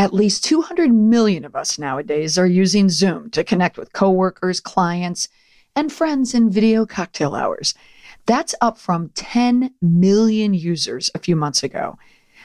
[0.00, 5.28] At least 200 million of us nowadays are using Zoom to connect with coworkers, clients,
[5.76, 7.74] and friends in video cocktail hours.
[8.24, 11.98] That's up from 10 million users a few months ago.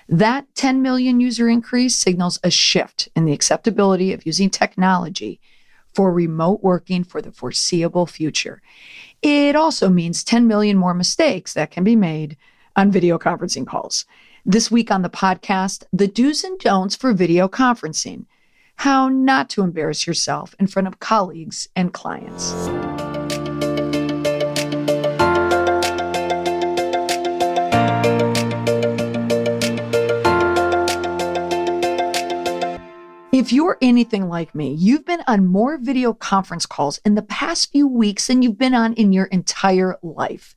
[0.10, 5.40] That 10 million user increase signals a shift in the acceptability of using technology
[5.94, 8.62] for remote working for the foreseeable future.
[9.22, 12.36] It also means 10 million more mistakes that can be made
[12.76, 14.04] on video conferencing calls.
[14.48, 18.26] This week on the podcast, the do's and don'ts for video conferencing,
[18.76, 22.54] how not to embarrass yourself in front of colleagues and clients.
[33.32, 37.72] If you're anything like me, you've been on more video conference calls in the past
[37.72, 40.56] few weeks than you've been on in your entire life.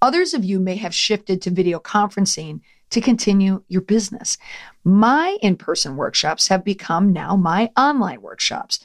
[0.00, 4.38] Others of you may have shifted to video conferencing to continue your business.
[4.84, 8.80] My in person workshops have become now my online workshops.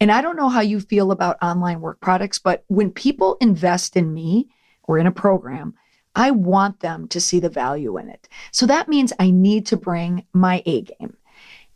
[0.00, 3.96] And I don't know how you feel about online work products, but when people invest
[3.96, 4.48] in me
[4.82, 5.74] or in a program,
[6.16, 8.28] I want them to see the value in it.
[8.52, 11.16] So that means I need to bring my A game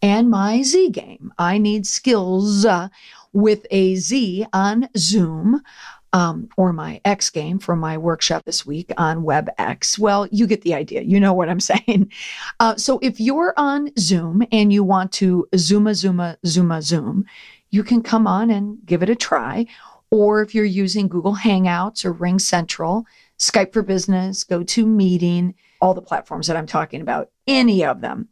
[0.03, 1.33] and my Z game.
[1.39, 2.89] I need skills uh,
[3.33, 5.63] with a Z on Zoom.
[6.14, 9.98] Um, or my X game for my workshop this week on WebEx.
[9.98, 11.03] Well, you get the idea.
[11.03, 12.11] You know what I'm saying.
[12.61, 17.27] Uh, so if you're on Zoom and you want to Zooma, Zooma, Zooma, Zoom,
[17.70, 19.67] you can come on and give it a try.
[20.11, 23.05] Or if you're using Google Hangouts or RingCentral,
[23.39, 28.29] Skype for Business, GoToMeeting, all the platforms that I'm talking about, any of them.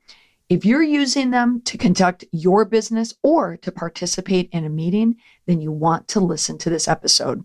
[0.48, 5.16] If you're using them to conduct your business or to participate in a meeting,
[5.46, 7.42] then you want to listen to this episode.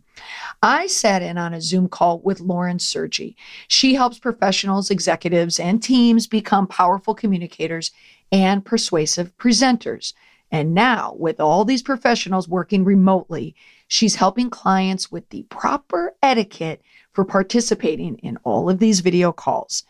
[0.61, 3.33] I sat in on a Zoom call with Lauren Sergy.
[3.67, 7.89] She helps professionals, executives, and teams become powerful communicators
[8.31, 10.13] and persuasive presenters.
[10.51, 13.55] And now, with all these professionals working remotely,
[13.87, 19.85] she's helping clients with the proper etiquette for participating in all of these video calls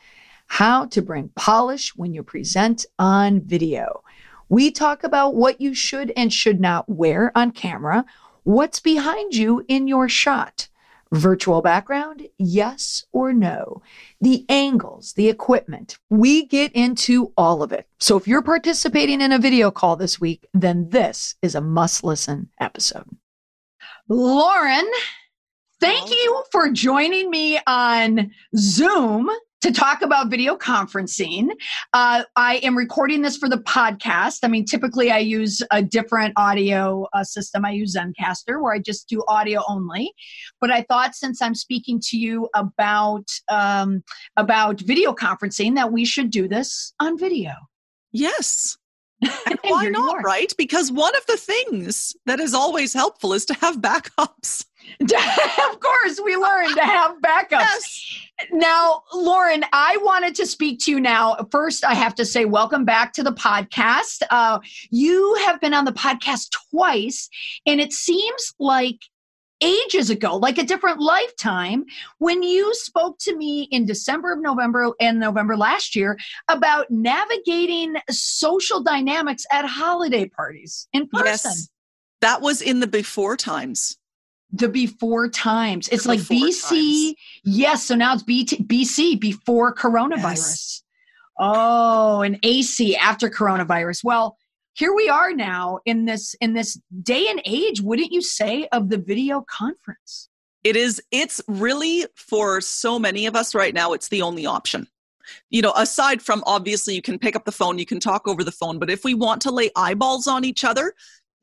[0.51, 4.03] how to bring polish when you present on video.
[4.49, 8.03] We talk about what you should and should not wear on camera,
[8.43, 10.67] what's behind you in your shot.
[11.13, 13.81] Virtual background, yes or no?
[14.19, 15.97] The angles, the equipment.
[16.09, 17.87] We get into all of it.
[18.01, 22.03] So if you're participating in a video call this week, then this is a must
[22.03, 23.07] listen episode.
[24.09, 24.91] Lauren,
[25.79, 31.49] thank you for joining me on Zoom to talk about video conferencing.
[31.93, 34.39] Uh, I am recording this for the podcast.
[34.43, 37.63] I mean, typically I use a different audio uh, system.
[37.63, 40.13] I use Zencastr where I just do audio only.
[40.59, 44.03] But I thought since I'm speaking to you about um,
[44.37, 47.53] about video conferencing, that we should do this on video.
[48.11, 48.77] Yes.
[49.63, 50.51] why not, right?
[50.57, 54.65] Because one of the things that is always helpful is to have backups.
[55.01, 57.51] of course, we learned to have backups.
[57.51, 58.27] Yes.
[58.51, 61.35] Now, Lauren, I wanted to speak to you now.
[61.51, 64.23] First, I have to say, welcome back to the podcast.
[64.31, 64.59] Uh,
[64.89, 67.29] you have been on the podcast twice,
[67.67, 68.97] and it seems like
[69.61, 71.85] ages ago, like a different lifetime,
[72.17, 76.17] when you spoke to me in December of November and November last year
[76.47, 81.51] about navigating social dynamics at holiday parties in person.
[81.51, 81.69] Yes,
[82.21, 83.97] that was in the before times
[84.51, 85.87] the before times.
[85.89, 86.69] It's the like BC.
[86.69, 87.15] Times.
[87.43, 87.83] Yes.
[87.83, 90.23] So now it's BC before coronavirus.
[90.23, 90.83] Yes.
[91.39, 94.03] Oh, and AC after coronavirus.
[94.03, 94.37] Well,
[94.73, 98.89] here we are now in this in this day and age, wouldn't you say, of
[98.89, 100.29] the video conference?
[100.63, 104.87] It is it's really for so many of us right now, it's the only option.
[105.49, 108.43] You know, aside from obviously you can pick up the phone, you can talk over
[108.43, 110.93] the phone, but if we want to lay eyeballs on each other,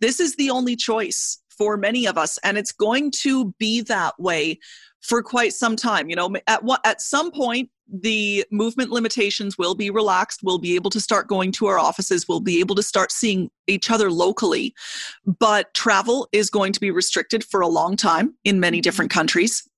[0.00, 4.18] this is the only choice for many of us and it's going to be that
[4.18, 4.58] way
[5.00, 9.74] for quite some time you know at what at some point the movement limitations will
[9.74, 12.82] be relaxed we'll be able to start going to our offices we'll be able to
[12.82, 14.74] start seeing each other locally.
[15.38, 18.82] But travel is going to be restricted for a long time in many mm-hmm.
[18.82, 19.68] different countries.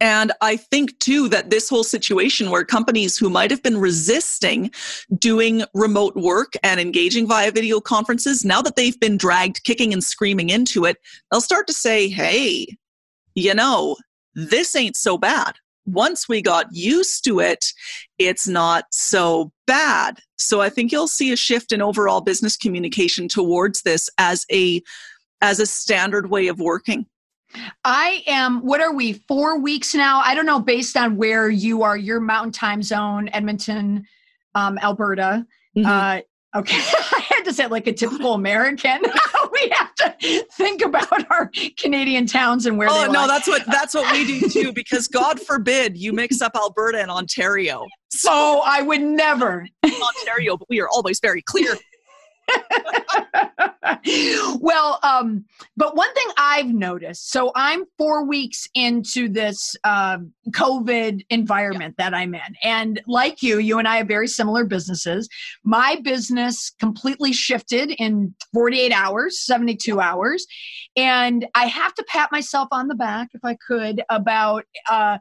[0.00, 4.70] And I think too that this whole situation where companies who might have been resisting
[5.18, 10.02] doing remote work and engaging via video conferences, now that they've been dragged kicking and
[10.02, 10.96] screaming into it,
[11.30, 12.66] they'll start to say, hey,
[13.34, 13.96] you know,
[14.34, 15.56] this ain't so bad.
[15.86, 17.66] Once we got used to it,
[18.18, 20.18] it's not so bad.
[20.36, 24.82] So I think you'll see a shift in overall business communication towards this as a
[25.40, 27.06] as a standard way of working.
[27.84, 30.20] I am, what are we, four weeks now?
[30.24, 34.06] I don't know, based on where you are, your mountain time zone, Edmonton,
[34.54, 35.46] um, Alberta.
[35.76, 35.86] Mm-hmm.
[35.86, 36.20] Uh,
[36.54, 39.02] Okay, I had to say like a typical American.
[39.54, 42.88] we have to think about our Canadian towns and where.
[42.90, 44.72] Oh no, that's what that's what we do too.
[44.72, 47.86] Because God forbid you mix up Alberta and Ontario.
[48.10, 51.74] So oh, I would never Ontario, but we are always very clear.
[54.60, 55.44] well, um,
[55.76, 60.18] but one thing I've noticed so I'm four weeks into this uh,
[60.50, 62.10] COVID environment yeah.
[62.10, 62.40] that I'm in.
[62.62, 65.28] And like you, you and I have very similar businesses.
[65.64, 70.46] My business completely shifted in 48 hours, 72 hours.
[70.96, 74.64] And I have to pat myself on the back, if I could, about.
[74.88, 75.18] Uh,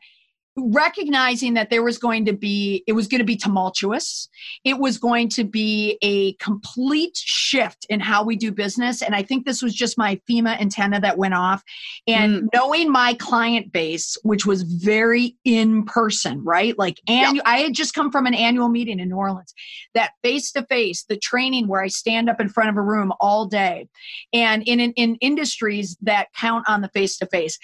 [0.55, 4.29] recognizing that there was going to be it was going to be tumultuous.
[4.63, 9.01] It was going to be a complete shift in how we do business.
[9.01, 11.63] And i think this was just my fema antenna that went off.
[12.07, 12.47] And mm.
[12.53, 16.77] knowing my client base which was very in person right?
[16.77, 19.53] Like and i had just come from an annual meeting in new orleans.
[19.95, 23.11] That face to face the training where i stand up in front of a room
[23.19, 23.87] all day.
[24.33, 27.57] And in, in, in industries that count on the face to face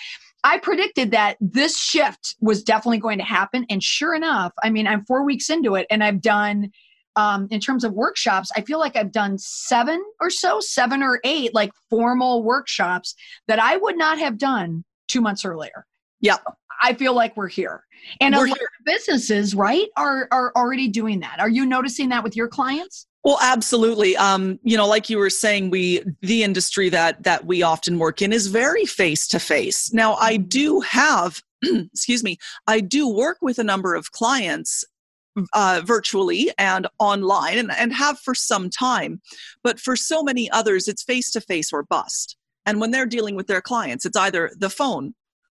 [0.44, 3.66] I predicted that this shift was definitely going to happen.
[3.70, 6.72] And sure enough, I mean, I'm four weeks into it and I've done,
[7.16, 11.20] um, in terms of workshops, I feel like I've done seven or so, seven or
[11.24, 13.16] eight like formal workshops
[13.48, 15.86] that I would not have done two months earlier.
[16.22, 16.42] Yep.
[16.82, 17.84] I feel like we're here.
[18.22, 18.70] And we're a lot here.
[18.80, 21.40] of businesses, right, are are already doing that.
[21.40, 23.08] Are you noticing that with your clients?
[23.24, 24.16] Well, absolutely.
[24.16, 28.22] Um, you know, like you were saying, we the industry that that we often work
[28.22, 29.94] in is very face to face.
[29.94, 34.86] Now, I do have, excuse me, I do work with a number of clients
[35.54, 39.22] uh, virtually and online, and, and have for some time.
[39.64, 42.38] But for so many others, it's face to face or bust.
[42.66, 45.14] And when they're dealing with their clients, it's either the phone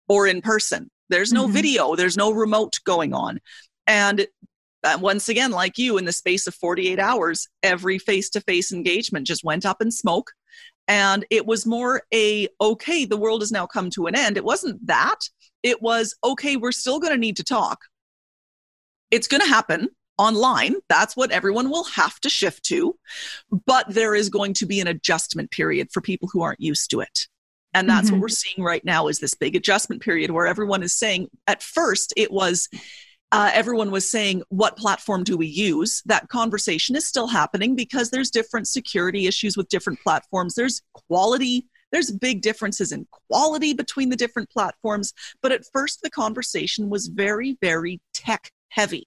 [0.09, 0.91] or in person.
[1.09, 1.53] There's no mm-hmm.
[1.53, 3.41] video, there's no remote going on.
[3.87, 4.27] And
[4.99, 9.27] once again, like you, in the space of 48 hours, every face to face engagement
[9.27, 10.32] just went up in smoke.
[10.88, 14.37] And it was more a, okay, the world has now come to an end.
[14.37, 15.21] It wasn't that.
[15.62, 17.81] It was, okay, we're still going to need to talk.
[19.11, 19.88] It's going to happen
[20.19, 20.77] online.
[20.88, 22.97] That's what everyone will have to shift to.
[23.67, 27.00] But there is going to be an adjustment period for people who aren't used to
[27.00, 27.26] it.
[27.73, 28.17] And that's mm-hmm.
[28.17, 31.62] what we're seeing right now is this big adjustment period where everyone is saying, at
[31.62, 32.69] first, it was,
[33.32, 36.03] uh, everyone was saying, what platform do we use?
[36.06, 40.55] That conversation is still happening because there's different security issues with different platforms.
[40.55, 45.12] There's quality, there's big differences in quality between the different platforms.
[45.43, 49.06] But at first, the conversation was very, very tech heavy.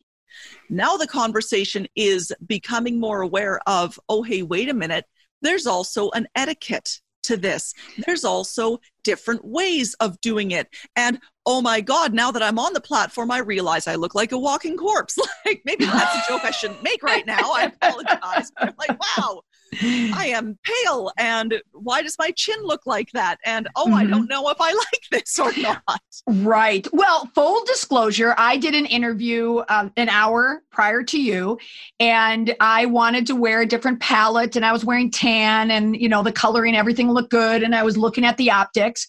[0.70, 5.06] Now the conversation is becoming more aware of, oh, hey, wait a minute,
[5.42, 7.74] there's also an etiquette to this.
[8.06, 10.68] There's also different ways of doing it.
[10.96, 14.32] And oh my God, now that I'm on the platform, I realize I look like
[14.32, 15.18] a walking corpse.
[15.46, 17.52] Like maybe that's a joke I shouldn't make right now.
[17.52, 18.50] I apologize.
[18.58, 19.42] But I'm like, wow,
[20.14, 21.12] I am pale.
[21.18, 23.40] And why does my chin look like that?
[23.46, 23.94] And oh, mm-hmm.
[23.94, 26.02] I don't know if I like this or not.
[26.28, 26.88] Right.
[26.94, 31.58] Well, full disclosure, I did an interview um, an hour prior to you,
[32.00, 36.10] and I wanted to wear a different palette, and I was wearing tan, and you
[36.10, 39.08] know, the coloring, everything looked good, and I was looking at the optics.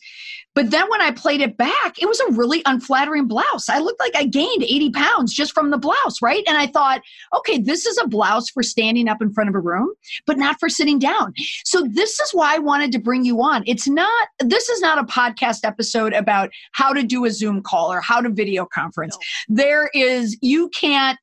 [0.55, 3.69] But then when I played it back, it was a really unflattering blouse.
[3.69, 6.45] I looked like I gained 80 pounds just from the blouse, right?
[6.47, 7.03] And I thought,
[7.37, 9.93] okay, this is a blouse for standing up in front of a room,
[10.27, 11.33] but not for sitting down.
[11.65, 13.63] So this is why I wanted to bring you on.
[13.67, 17.93] It's not, this is not a podcast episode about how to do a Zoom call
[17.93, 19.17] or how to video conference.
[19.49, 19.57] No.
[19.57, 21.19] There is, you can't,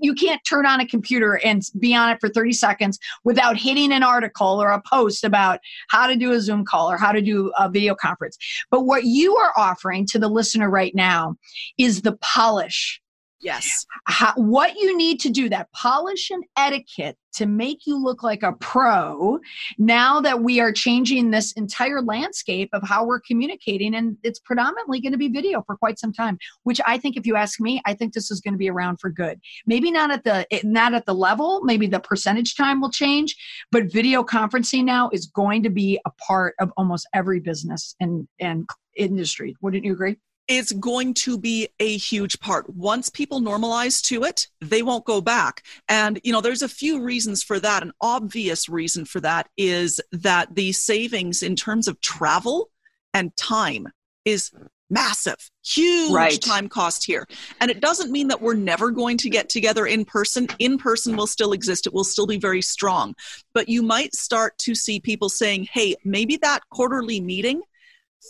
[0.00, 3.92] you can't turn on a computer and be on it for 30 seconds without hitting
[3.92, 7.22] an article or a post about how to do a Zoom call or how to
[7.22, 8.36] do a video conference.
[8.70, 11.36] But what you are offering to the listener right now
[11.78, 13.00] is the polish.
[13.40, 13.86] Yes.
[14.04, 18.42] How, what you need to do, that polish and etiquette to make you look like
[18.42, 19.38] a pro
[19.78, 23.94] now that we are changing this entire landscape of how we're communicating.
[23.94, 27.26] And it's predominantly going to be video for quite some time, which I think, if
[27.26, 29.40] you ask me, I think this is going to be around for good.
[29.66, 33.36] Maybe not at the, not at the level, maybe the percentage time will change,
[33.70, 38.26] but video conferencing now is going to be a part of almost every business and,
[38.40, 39.56] and industry.
[39.60, 40.16] Wouldn't you agree?
[40.48, 42.68] It's going to be a huge part.
[42.74, 45.62] Once people normalize to it, they won't go back.
[45.88, 47.82] And, you know, there's a few reasons for that.
[47.82, 52.70] An obvious reason for that is that the savings in terms of travel
[53.12, 53.88] and time
[54.24, 54.52] is
[54.88, 56.40] massive, huge right.
[56.40, 57.26] time cost here.
[57.60, 60.46] And it doesn't mean that we're never going to get together in person.
[60.58, 63.14] In person will still exist, it will still be very strong.
[63.52, 67.62] But you might start to see people saying, hey, maybe that quarterly meeting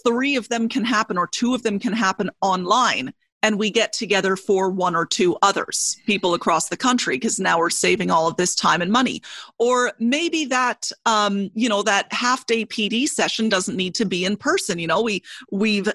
[0.05, 3.13] three of them can happen or two of them can happen online
[3.43, 7.59] and we get together for one or two others, people across the country, because now
[7.59, 9.23] we're saving all of this time and money.
[9.59, 14.25] Or maybe that, um, you know, that half day PD session doesn't need to be
[14.25, 14.81] in person.
[14.81, 15.23] You know, we
[15.53, 15.89] we've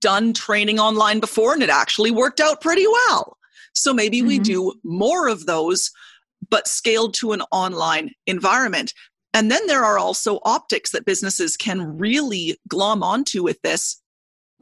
[0.00, 3.38] done training online before, and it actually worked out pretty well.
[3.72, 4.28] So maybe mm-hmm.
[4.28, 5.92] we do more of those,
[6.50, 8.94] but scaled to an online environment.
[9.36, 14.00] And then there are also optics that businesses can really glom onto with this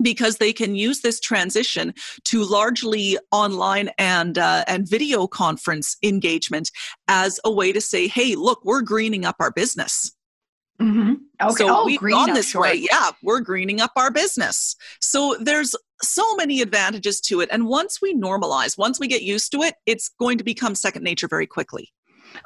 [0.02, 6.72] because they can use this transition to largely online and uh, and video conference engagement
[7.06, 10.10] as a way to say, "Hey, look, we're greening up our business."
[10.82, 11.12] Mm-hmm.
[11.40, 11.54] Okay.
[11.54, 12.62] So oh, we've gone this sure.
[12.62, 12.74] way.
[12.90, 14.74] Yeah, we're greening up our business.
[15.00, 19.52] So there's so many advantages to it, and once we normalize, once we get used
[19.52, 21.93] to it, it's going to become second nature very quickly.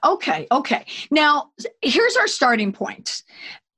[0.04, 0.84] Okay, okay.
[1.10, 1.50] Now,
[1.82, 3.22] here's our starting point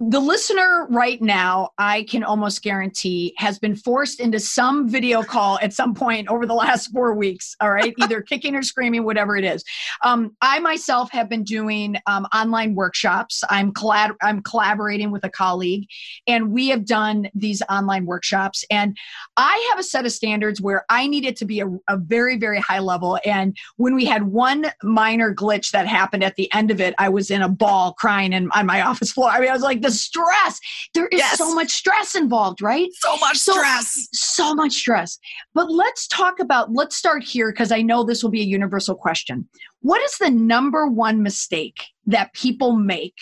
[0.02, 5.58] the listener right now, I can almost guarantee, has been forced into some video call
[5.60, 7.54] at some point over the last four weeks.
[7.60, 9.62] All right, either kicking or screaming, whatever it is.
[10.02, 13.44] Um, I myself have been doing um, online workshops.
[13.50, 15.86] I'm collab- I'm collaborating with a colleague,
[16.26, 18.64] and we have done these online workshops.
[18.70, 18.96] And
[19.36, 22.38] I have a set of standards where I need it to be a, a very,
[22.38, 23.18] very high level.
[23.26, 27.10] And when we had one minor glitch that happened at the end of it, I
[27.10, 29.28] was in a ball crying in, on my office floor.
[29.28, 30.60] I mean, I was like, stress.
[30.94, 31.38] There is yes.
[31.38, 32.88] so much stress involved, right?
[32.94, 34.08] So much so, stress.
[34.12, 35.18] So much stress.
[35.54, 38.94] But let's talk about, let's start here because I know this will be a universal
[38.94, 39.48] question.
[39.80, 43.16] What is the number one mistake that people make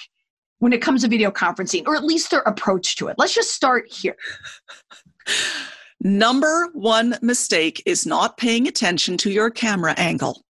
[0.58, 3.16] when it comes to video conferencing, or at least their approach to it?
[3.18, 4.16] Let's just start here.
[6.00, 10.44] Number one mistake is not paying attention to your camera angle.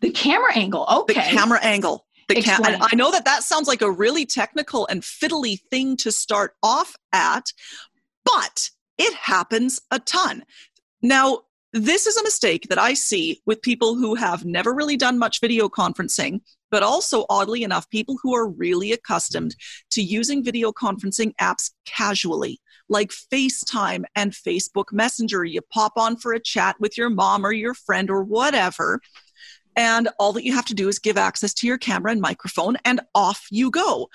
[0.00, 1.14] The camera angle, okay.
[1.14, 2.06] The camera angle.
[2.28, 2.42] The
[2.80, 6.96] I know that that sounds like a really technical and fiddly thing to start off
[7.12, 7.52] at,
[8.24, 10.44] but it happens a ton.
[11.02, 11.40] Now,
[11.72, 15.40] this is a mistake that I see with people who have never really done much
[15.40, 16.40] video conferencing,
[16.70, 19.56] but also, oddly enough, people who are really accustomed
[19.90, 25.44] to using video conferencing apps casually, like FaceTime and Facebook Messenger.
[25.44, 29.00] You pop on for a chat with your mom or your friend or whatever,
[29.76, 32.76] and all that you have to do is give access to your camera and microphone,
[32.84, 34.08] and off you go.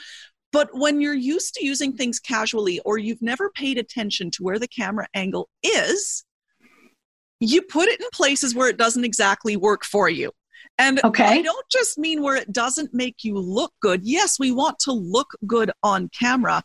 [0.52, 4.58] But when you're used to using things casually, or you've never paid attention to where
[4.58, 6.24] the camera angle is,
[7.40, 10.32] you put it in places where it doesn't exactly work for you.
[10.78, 11.26] And okay.
[11.26, 14.02] I don't just mean where it doesn't make you look good.
[14.04, 16.64] Yes, we want to look good on camera,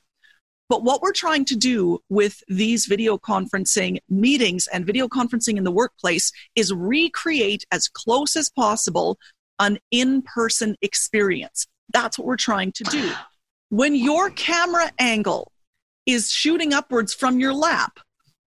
[0.69, 5.65] but what we're trying to do with these video conferencing meetings and video conferencing in
[5.65, 9.19] the workplace is recreate as close as possible
[9.59, 11.67] an in person experience.
[11.93, 13.11] That's what we're trying to do.
[13.69, 15.53] When your camera angle
[16.07, 17.99] is shooting upwards from your lap,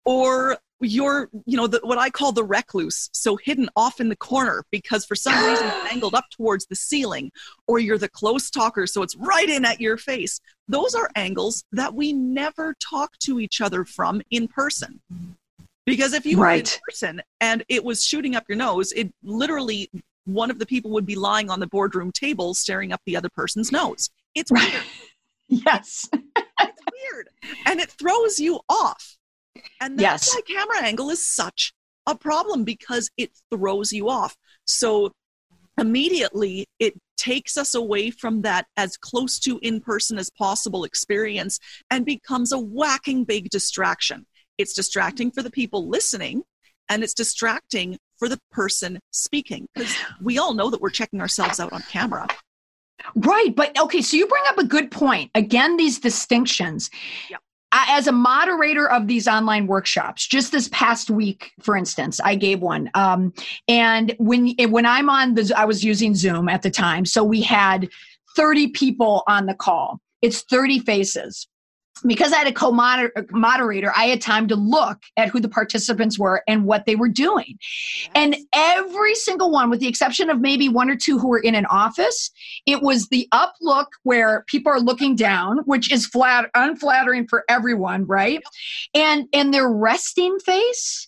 [0.05, 4.15] or you're, you know, the, what I call the recluse, so hidden off in the
[4.15, 7.31] corner because for some reason it's angled up towards the ceiling,
[7.67, 10.39] or you're the close talker, so it's right in at your face.
[10.67, 14.99] Those are angles that we never talk to each other from in person.
[15.85, 16.55] Because if you right.
[16.55, 19.89] were in person and it was shooting up your nose, it literally
[20.25, 23.29] one of the people would be lying on the boardroom table staring up the other
[23.29, 24.09] person's nose.
[24.33, 24.71] It's right.
[24.71, 24.83] weird.
[25.47, 26.09] Yes.
[26.11, 26.81] it's
[27.13, 27.29] weird.
[27.67, 29.15] And it throws you off.
[29.79, 30.35] And that's yes.
[30.35, 31.71] why camera angle is such
[32.07, 34.35] a problem because it throws you off.
[34.65, 35.11] So
[35.77, 41.59] immediately it takes us away from that as close to in person as possible experience
[41.89, 44.25] and becomes a whacking big distraction.
[44.57, 46.43] It's distracting for the people listening
[46.89, 51.59] and it's distracting for the person speaking because we all know that we're checking ourselves
[51.59, 52.27] out on camera.
[53.15, 53.53] Right.
[53.55, 55.31] But okay, so you bring up a good point.
[55.35, 56.89] Again, these distinctions.
[57.29, 57.41] Yep
[57.89, 62.61] as a moderator of these online workshops, just this past week, for instance, I gave
[62.61, 62.89] one.
[62.93, 63.33] Um,
[63.67, 67.41] and when when I'm on the, I was using Zoom at the time, so we
[67.41, 67.89] had
[68.35, 69.99] 30 people on the call.
[70.21, 71.47] It's 30 faces
[72.03, 76.19] because I had a co-moderator, uh, I had time to look at who the participants
[76.19, 77.57] were and what they were doing.
[77.57, 78.11] Yes.
[78.15, 81.55] And every single one, with the exception of maybe one or two who were in
[81.55, 82.31] an office,
[82.65, 87.43] it was the up look where people are looking down, which is flat unflattering for
[87.49, 88.43] everyone, right?
[88.93, 91.07] And and their resting face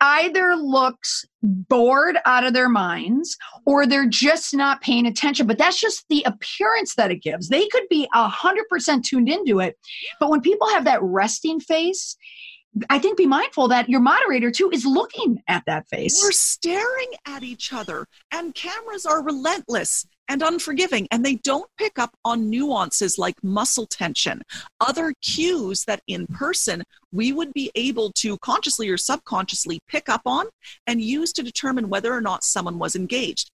[0.00, 3.36] either looks bored out of their minds
[3.66, 5.46] or they're just not paying attention.
[5.46, 7.48] But that's just the appearance that it gives.
[7.48, 9.76] They could be 100% tuned into it.
[10.20, 12.16] But when people have that resting face,
[12.90, 16.20] I think be mindful that your moderator too is looking at that face.
[16.22, 20.06] We're staring at each other, and cameras are relentless.
[20.28, 24.42] And unforgiving, and they don't pick up on nuances like muscle tension,
[24.80, 30.22] other cues that in person we would be able to consciously or subconsciously pick up
[30.24, 30.46] on
[30.86, 33.50] and use to determine whether or not someone was engaged.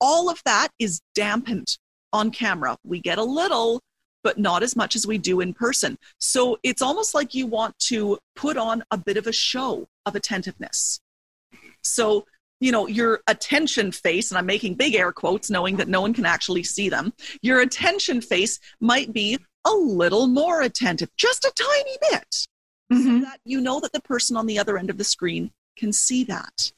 [0.00, 1.76] All of that is dampened
[2.12, 2.76] on camera.
[2.84, 3.80] We get a little,
[4.22, 5.96] but not as much as we do in person.
[6.20, 10.14] So it's almost like you want to put on a bit of a show of
[10.14, 11.00] attentiveness.
[11.82, 12.24] So
[12.64, 16.14] you know, your attention face, and I'm making big air quotes knowing that no one
[16.14, 21.52] can actually see them, your attention face might be a little more attentive, just a
[21.54, 22.46] tiny bit,
[22.90, 23.18] mm-hmm.
[23.18, 25.92] so that you know that the person on the other end of the screen can
[25.92, 26.72] see that.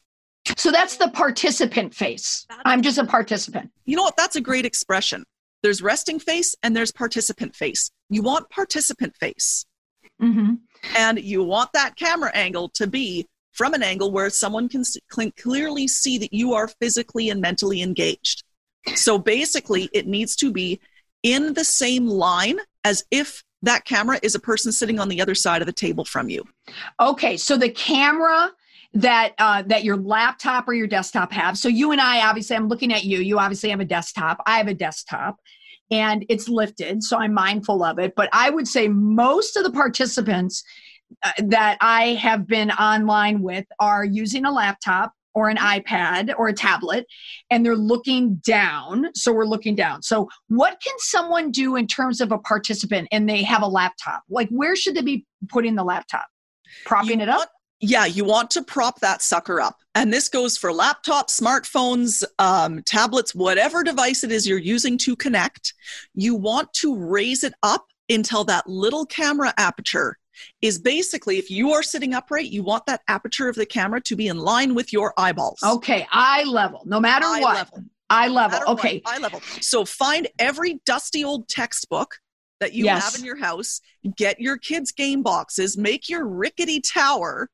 [0.56, 2.46] So that's the participant face.
[2.64, 3.70] I'm just a participant.
[3.84, 4.16] You know what?
[4.16, 5.22] That's a great expression.
[5.62, 7.92] There's resting face and there's participant face.
[8.10, 9.64] You want participant face.
[10.20, 10.54] Mm-hmm.
[10.96, 13.26] And you want that camera angle to be
[13.56, 14.84] from an angle where someone can
[15.38, 18.44] clearly see that you are physically and mentally engaged.
[18.94, 20.80] So basically, it needs to be
[21.22, 25.34] in the same line as if that camera is a person sitting on the other
[25.34, 26.44] side of the table from you.
[27.00, 28.52] Okay, so the camera
[28.94, 31.58] that uh, that your laptop or your desktop have.
[31.58, 33.18] So you and I, obviously, I'm looking at you.
[33.18, 34.40] You obviously have a desktop.
[34.46, 35.36] I have a desktop,
[35.90, 38.14] and it's lifted, so I'm mindful of it.
[38.16, 40.62] But I would say most of the participants
[41.38, 46.52] that I have been online with are using a laptop or an iPad or a
[46.52, 47.06] tablet
[47.50, 49.08] and they're looking down.
[49.14, 50.02] So we're looking down.
[50.02, 54.22] So, what can someone do in terms of a participant and they have a laptop?
[54.30, 56.26] Like, where should they be putting the laptop?
[56.86, 57.38] Propping you it up?
[57.38, 59.76] Want, yeah, you want to prop that sucker up.
[59.94, 65.14] And this goes for laptops, smartphones, um, tablets, whatever device it is you're using to
[65.14, 65.74] connect.
[66.14, 70.16] You want to raise it up until that little camera aperture
[70.62, 74.16] is basically if you are sitting upright, you want that aperture of the camera to
[74.16, 75.58] be in line with your eyeballs.
[75.62, 77.54] Okay, eye level, no matter eye what.
[77.54, 77.84] Level.
[78.08, 78.60] Eye level.
[78.60, 79.00] No okay.
[79.02, 79.40] What, eye level.
[79.60, 82.16] So find every dusty old textbook
[82.60, 83.04] that you yes.
[83.04, 83.80] have in your house,
[84.16, 87.48] get your kids' game boxes, make your rickety tower,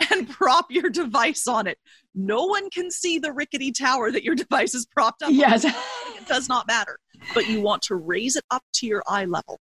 [0.12, 1.78] and prop your device on it.
[2.14, 5.64] No one can see the rickety tower that your device is propped up yes.
[5.64, 5.72] on.
[6.16, 6.98] It does not matter.
[7.34, 9.60] But you want to raise it up to your eye level.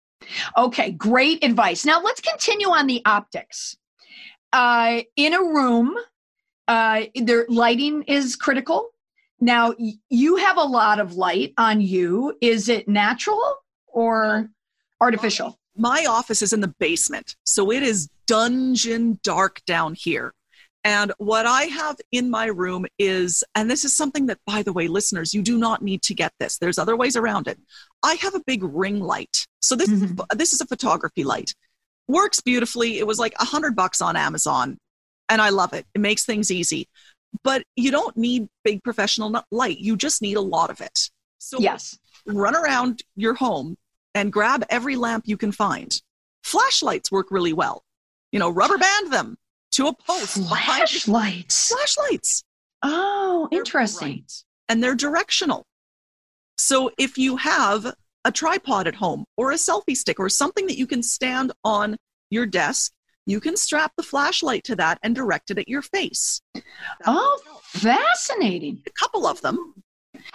[0.58, 1.86] Okay, great advice.
[1.86, 3.78] Now let's continue on the optics.
[4.54, 5.96] Uh, in a room,
[6.68, 8.90] uh, their lighting is critical.
[9.40, 9.74] Now
[10.10, 12.38] you have a lot of light on you.
[12.42, 13.58] Is it natural
[13.88, 14.50] or
[15.00, 15.58] artificial?
[15.76, 20.34] My office is in the basement, so it is dungeon dark down here.
[20.84, 24.74] And what I have in my room is, and this is something that, by the
[24.74, 26.58] way, listeners, you do not need to get this.
[26.58, 27.60] There's other ways around it.
[28.02, 29.46] I have a big ring light.
[29.60, 30.20] So this, mm-hmm.
[30.20, 31.54] is, this is a photography light.
[32.08, 32.98] Works beautifully.
[32.98, 34.78] It was like a hundred bucks on Amazon.
[35.30, 35.86] And I love it.
[35.94, 36.88] It makes things easy.
[37.44, 39.78] But you don't need big professional light.
[39.78, 41.10] You just need a lot of it.
[41.38, 41.98] So yes.
[42.26, 43.78] run around your home
[44.16, 46.02] and grab every lamp you can find.
[46.44, 47.84] Flashlights work really well.
[48.32, 49.38] You know, rubber band them
[49.72, 50.38] to a post.
[50.48, 51.70] Flashlights.
[51.70, 52.44] Flashlights.
[52.84, 54.14] Oh, they're interesting.
[54.14, 55.66] Bright, and they're directional.
[56.58, 60.78] So if you have a tripod at home or a selfie stick or something that
[60.78, 61.98] you can stand on
[62.30, 62.92] your desk,
[63.26, 66.42] you can strap the flashlight to that and direct it at your face.
[66.54, 66.64] That
[67.06, 68.82] oh, fascinating.
[68.88, 69.76] A couple of them.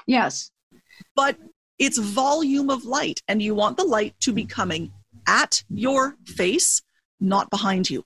[0.07, 0.51] Yes.
[1.15, 1.37] But
[1.79, 4.93] it's volume of light, and you want the light to be coming
[5.27, 6.83] at your face,
[7.21, 8.05] not behind you.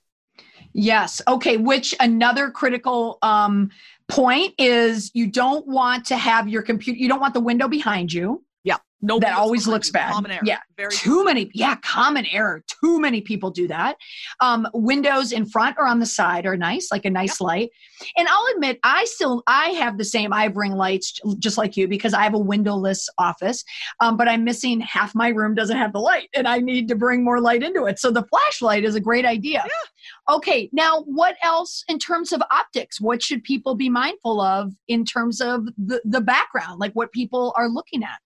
[0.72, 1.20] Yes.
[1.26, 1.56] Okay.
[1.56, 3.70] Which another critical um,
[4.09, 8.12] point is you don't want to have your computer, you don't want the window behind
[8.12, 8.44] you.
[8.64, 8.77] Yeah.
[9.03, 10.12] No, that always looks bad.
[10.12, 10.42] Common error.
[10.44, 10.59] Yeah.
[10.77, 11.51] Very too many.
[11.55, 11.77] Yeah.
[11.77, 12.62] Common error.
[12.83, 13.96] Too many people do that.
[14.40, 17.46] Um, windows in front or on the side are nice, like a nice yep.
[17.46, 17.70] light.
[18.18, 21.88] And I'll admit, I still, I have the same eye ring lights just like you
[21.88, 23.64] because I have a windowless office.
[24.01, 26.94] Um, but I'm missing half my room doesn't have the light and I need to
[26.94, 27.99] bring more light into it.
[27.99, 29.64] So the flashlight is a great idea.
[29.66, 30.35] Yeah.
[30.35, 30.68] Okay.
[30.75, 33.01] Now, what else in terms of optics?
[33.01, 37.55] What should people be mindful of in terms of the, the background, like what people
[37.57, 38.20] are looking at?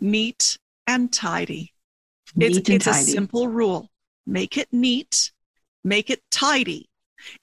[0.00, 1.72] Neat and tidy.
[2.34, 2.98] Neat it's, and it's tidy.
[2.98, 3.88] a simple rule.
[4.26, 5.32] Make it neat,
[5.84, 6.88] make it tidy.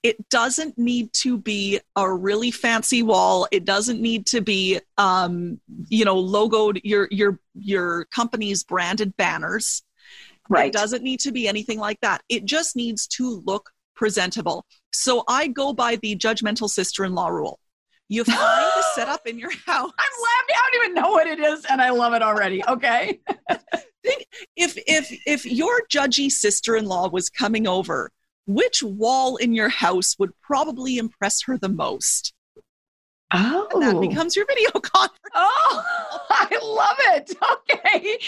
[0.03, 3.47] It doesn't need to be a really fancy wall.
[3.51, 9.83] It doesn't need to be, um, you know, logoed your your your company's branded banners.
[10.47, 10.67] Right.
[10.67, 12.21] It doesn't need to be anything like that.
[12.29, 14.65] It just needs to look presentable.
[14.93, 17.59] So I go by the judgmental sister-in-law rule.
[18.07, 19.91] You find the setup in your house.
[19.97, 20.55] I'm laughing.
[20.55, 22.63] I don't even know what it is, and I love it already.
[22.67, 23.19] Okay.
[24.03, 28.11] Think if if if your judgy sister-in-law was coming over,
[28.45, 32.33] which wall in your house would probably impress her the most?
[33.33, 34.01] Oh, and that oh.
[34.01, 35.19] becomes your video conference.
[35.33, 35.83] Oh,
[36.29, 37.31] I love it.
[37.71, 38.19] Okay.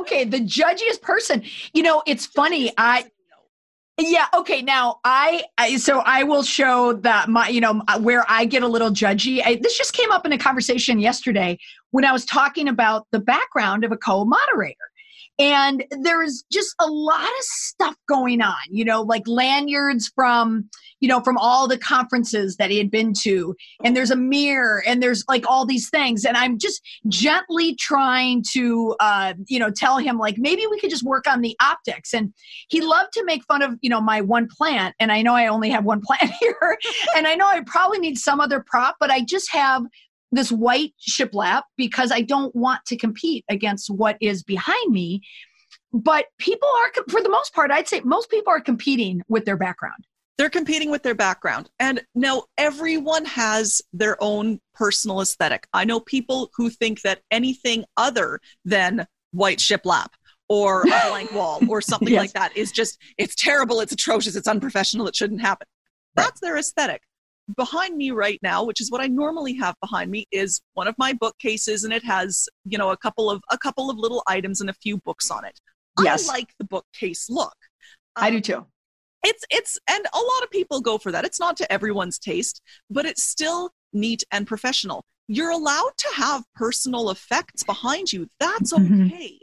[0.00, 0.24] Okay.
[0.24, 1.42] The judgiest person.
[1.72, 2.72] You know, it's funny.
[2.76, 3.06] I,
[3.98, 4.26] yeah.
[4.34, 4.62] Okay.
[4.62, 8.62] Now I, I, so I will show that my, you know, uh, where I get
[8.62, 9.42] a little judgy.
[9.44, 11.58] I, this just came up in a conversation yesterday
[11.90, 14.76] when I was talking about the background of a co-moderator.
[15.42, 21.08] And there's just a lot of stuff going on, you know, like lanyards from, you
[21.08, 23.56] know, from all the conferences that he had been to.
[23.82, 26.24] And there's a mirror and there's like all these things.
[26.24, 30.90] And I'm just gently trying to, uh, you know, tell him like maybe we could
[30.90, 32.14] just work on the optics.
[32.14, 32.32] And
[32.68, 34.94] he loved to make fun of, you know, my one plant.
[35.00, 36.78] And I know I only have one plant here.
[37.16, 39.82] and I know I probably need some other prop, but I just have
[40.32, 45.22] this white shiplap because I don't want to compete against what is behind me.
[45.92, 49.58] But people are, for the most part, I'd say most people are competing with their
[49.58, 50.06] background.
[50.38, 51.68] They're competing with their background.
[51.78, 55.66] And now everyone has their own personal aesthetic.
[55.74, 60.08] I know people who think that anything other than white shiplap
[60.48, 62.18] or a blank wall or something yes.
[62.18, 65.66] like that is just, it's terrible, it's atrocious, it's unprofessional, it shouldn't happen.
[66.14, 66.48] That's right.
[66.48, 67.02] their aesthetic
[67.56, 70.94] behind me right now which is what i normally have behind me is one of
[70.98, 74.60] my bookcases and it has you know a couple of a couple of little items
[74.60, 75.58] and a few books on it
[76.02, 76.28] yes.
[76.28, 77.54] i like the bookcase look
[78.16, 78.66] um, i do um, too
[79.24, 82.60] it's it's and a lot of people go for that it's not to everyone's taste
[82.90, 88.72] but it's still neat and professional you're allowed to have personal effects behind you that's
[88.72, 89.06] mm-hmm.
[89.06, 89.36] okay mm-hmm.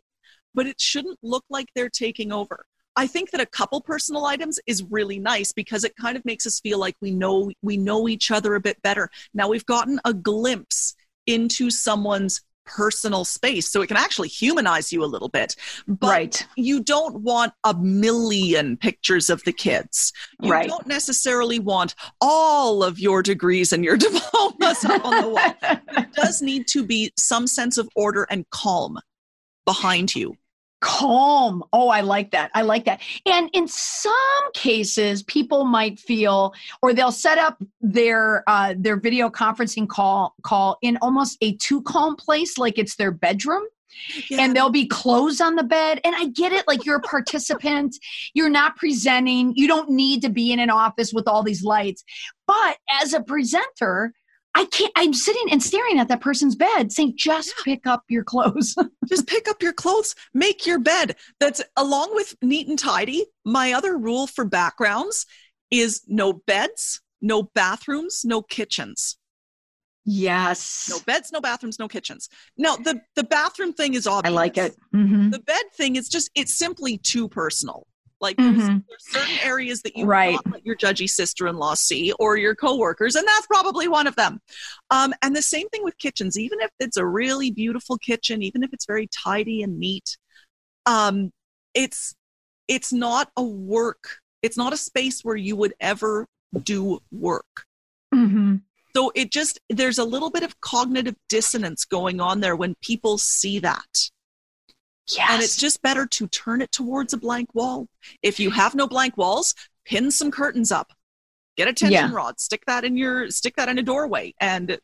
[0.54, 2.66] but it shouldn't look like they're taking over
[3.00, 6.46] I think that a couple personal items is really nice because it kind of makes
[6.46, 9.10] us feel like we know we know each other a bit better.
[9.34, 15.04] Now we've gotten a glimpse into someone's personal space so it can actually humanize you
[15.04, 15.56] a little bit
[15.88, 16.48] but right.
[16.56, 20.68] you don't want a million pictures of the kids you right.
[20.68, 25.54] don't necessarily want all of your degrees and your diplomas up on the wall
[25.92, 29.00] there does need to be some sense of order and calm
[29.66, 30.36] behind you
[30.82, 31.64] calm.
[31.74, 32.52] Oh i like that.
[32.54, 33.02] I like that.
[33.26, 34.14] And in some
[34.54, 40.78] cases people might feel or they'll set up their uh their video conferencing call call
[40.82, 43.64] in almost a too calm place like it's their bedroom
[44.30, 44.42] yeah.
[44.42, 46.00] and there'll be clothes on the bed.
[46.04, 47.98] And i get it like you're a participant.
[48.34, 49.54] You're not presenting.
[49.56, 52.04] You don't need to be in an office with all these lights.
[52.48, 54.14] But as a presenter
[54.56, 57.64] I can't, I'm sitting and staring at that person's bed saying, just yeah.
[57.64, 58.76] pick up your clothes.
[59.08, 61.16] just pick up your clothes, make your bed.
[61.40, 63.26] That's along with neat and tidy.
[63.46, 65.26] My other rule for backgrounds
[65.72, 69.18] is no beds, no bathrooms, no kitchens.
[70.06, 70.88] Yes.
[70.90, 72.30] No beds, no bathrooms, no kitchens.
[72.58, 74.32] Now the the bathroom thing is obvious.
[74.32, 74.76] I like it.
[74.96, 75.30] Mm-hmm.
[75.30, 77.86] The bed thing is just it's simply too personal.
[78.22, 78.58] Like mm-hmm.
[78.58, 80.34] there's, there's, certain areas that you right.
[80.34, 84.42] not let your judgy sister-in-law see or your coworkers, and that's probably one of them.
[84.92, 86.38] Um, and the same thing with kitchens.
[86.38, 90.18] Even if it's a really beautiful kitchen, even if it's very tidy and neat,
[90.86, 91.32] um,
[91.74, 92.16] it's
[92.68, 94.20] it's not a work.
[94.42, 96.26] It's not a space where you would ever
[96.64, 97.66] do work.
[98.14, 98.58] Mm-hmm.
[98.96, 103.18] So it just there's a little bit of cognitive dissonance going on there when people
[103.18, 104.10] see that.
[105.10, 105.30] Yes.
[105.30, 107.88] And it's just better to turn it towards a blank wall.
[108.22, 110.92] If you have no blank walls, pin some curtains up.
[111.58, 112.14] Get a tension yeah.
[112.14, 114.80] rod, stick that in your stick that in a doorway and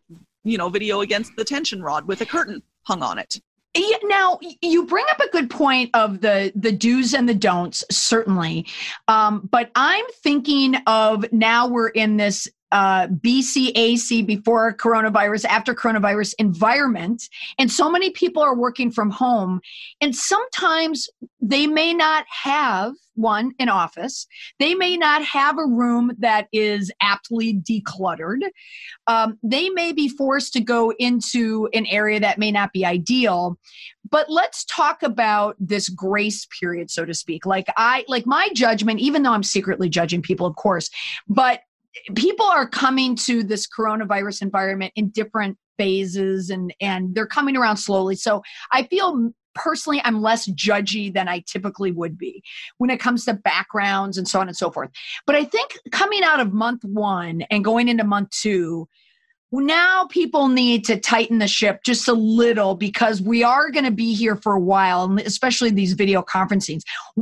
[0.45, 3.41] you know, video against the tension rod with a curtain hung on it.
[3.77, 7.83] Yeah, now you bring up a good point of the the do's and the don'ts
[7.91, 8.67] certainly
[9.09, 16.33] um, but i'm thinking of now we're in this uh, BCAC before coronavirus, after coronavirus
[16.39, 17.29] environment.
[17.57, 19.61] And so many people are working from home.
[20.01, 21.07] And sometimes
[21.39, 24.27] they may not have one in office,
[24.59, 28.41] they may not have a room that is aptly decluttered.
[29.07, 33.57] Um, they may be forced to go into an area that may not be ideal.
[34.11, 37.45] But let's talk about this grace period, so to speak.
[37.45, 40.89] Like I, like my judgment, even though I'm secretly judging people, of course,
[41.29, 41.61] but
[42.15, 47.77] people are coming to this coronavirus environment in different phases and and they're coming around
[47.77, 48.15] slowly.
[48.15, 52.43] So i feel personally i'm less judgy than i typically would be
[52.77, 54.89] when it comes to backgrounds and so on and so forth.
[55.25, 58.87] But i think coming out of month one and going into month two
[59.51, 63.91] now people need to tighten the ship just a little because we are going to
[63.91, 66.81] be here for a while and especially these video conferencing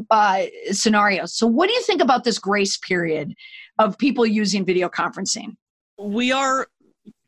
[0.10, 1.36] uh, scenarios.
[1.36, 3.34] So what do you think about this grace period
[3.80, 5.56] of people using video conferencing?
[5.98, 6.68] We are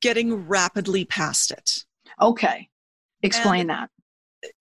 [0.01, 1.85] getting rapidly past it.
[2.21, 2.69] Okay.
[3.23, 3.89] Explain and that.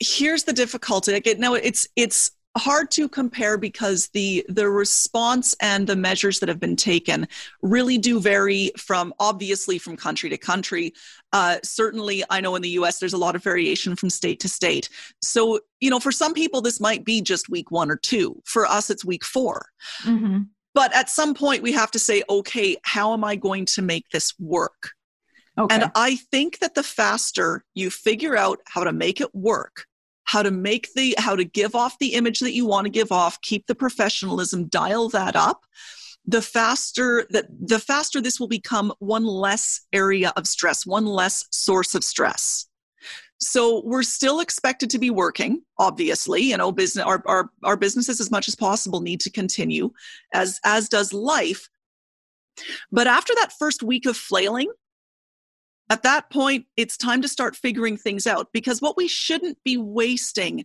[0.00, 1.12] Here's the difficulty.
[1.12, 6.48] Again, no, it's it's hard to compare because the the response and the measures that
[6.48, 7.26] have been taken
[7.62, 10.92] really do vary from obviously from country to country
[11.32, 14.48] uh, certainly i know in the us there's a lot of variation from state to
[14.48, 14.88] state
[15.20, 18.66] so you know for some people this might be just week one or two for
[18.66, 19.66] us it's week 4
[20.04, 20.42] mm-hmm.
[20.74, 24.08] But at some point we have to say okay how am i going to make
[24.10, 24.90] this work
[25.58, 25.74] okay.
[25.74, 29.86] and i think that the faster you figure out how to make it work
[30.24, 33.12] how to make the how to give off the image that you want to give
[33.12, 35.64] off keep the professionalism dial that up
[36.26, 41.44] the faster that the faster this will become one less area of stress one less
[41.50, 42.66] source of stress
[43.44, 48.20] so we're still expected to be working obviously you know business our, our, our businesses
[48.20, 49.90] as much as possible need to continue
[50.32, 51.68] as as does life
[52.90, 54.70] but after that first week of flailing
[55.90, 59.76] at that point, it's time to start figuring things out because what we shouldn't be
[59.76, 60.64] wasting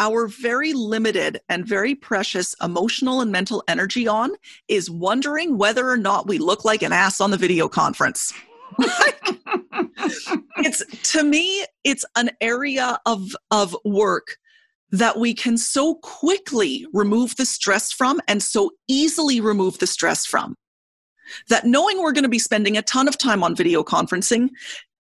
[0.00, 4.30] our very limited and very precious emotional and mental energy on
[4.68, 8.32] is wondering whether or not we look like an ass on the video conference.
[10.58, 14.36] it's to me it's an area of of work
[14.90, 20.24] that we can so quickly remove the stress from and so easily remove the stress
[20.24, 20.54] from
[21.48, 24.48] that knowing we're going to be spending a ton of time on video conferencing,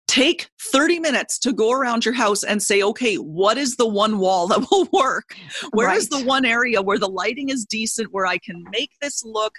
[0.08, 4.18] take 30 minutes to go around your house and say, okay, what is the one
[4.18, 5.36] wall that will work?
[5.72, 5.96] Where right.
[5.96, 9.54] is the one area where the lighting is decent, where I can make this look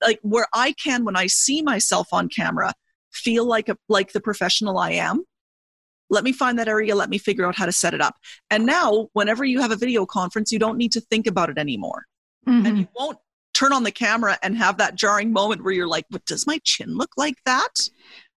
[0.00, 2.72] like where I can, when I see myself on camera,
[3.18, 5.24] feel like a, like the professional I am?
[6.10, 6.94] Let me find that area.
[6.94, 8.16] Let me figure out how to set it up.
[8.50, 11.58] And now, whenever you have a video conference, you don't need to think about it
[11.58, 12.06] anymore.
[12.48, 12.66] Mm-hmm.
[12.66, 13.18] And you won't
[13.52, 16.60] turn on the camera and have that jarring moment where you're like, "What does my
[16.64, 17.90] chin look like that?"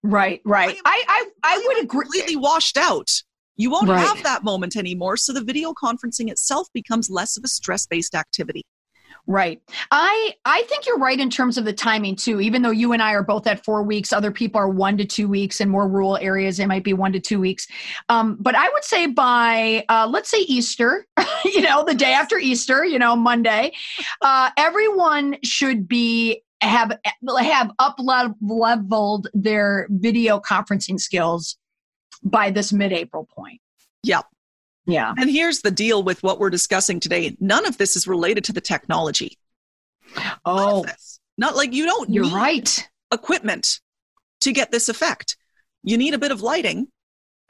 [0.03, 0.77] Right, right.
[0.83, 2.03] I I, I, I would agree.
[2.03, 3.09] Completely washed out.
[3.55, 3.99] You won't right.
[3.99, 5.17] have that moment anymore.
[5.17, 8.63] So the video conferencing itself becomes less of a stress based activity.
[9.27, 9.61] Right.
[9.91, 12.41] I I think you're right in terms of the timing too.
[12.41, 15.05] Even though you and I are both at four weeks, other people are one to
[15.05, 15.61] two weeks.
[15.61, 17.67] In more rural areas, it might be one to two weeks.
[18.09, 21.05] Um, but I would say by uh, let's say Easter,
[21.45, 23.73] you know, the day after Easter, you know, Monday,
[24.21, 26.97] uh, everyone should be have
[27.39, 31.57] have up leveled their video conferencing skills
[32.23, 33.59] by this mid April point.
[34.03, 34.25] Yep.
[34.85, 35.13] Yeah.
[35.17, 37.35] And here's the deal with what we're discussing today.
[37.39, 39.37] None of this is related to the technology.
[40.45, 40.85] Oh,
[41.37, 42.09] not like you don't.
[42.09, 42.89] You're right.
[43.13, 43.79] Equipment
[44.41, 45.37] to get this effect.
[45.83, 46.87] You need a bit of lighting,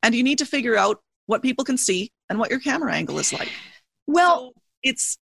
[0.03, 3.19] and you need to figure out what people can see and what your camera angle
[3.19, 3.49] is like.
[4.07, 5.17] Well, so it's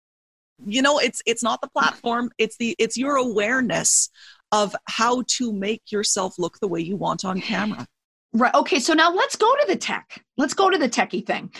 [0.66, 2.30] you know it's it's not the platform.
[2.38, 4.10] It's the it's your awareness
[4.50, 7.86] of how to make yourself look the way you want on camera.
[8.32, 8.54] Right.
[8.54, 8.78] Okay.
[8.78, 10.24] So now let's go to the tech.
[10.36, 11.50] Let's go to the techie thing.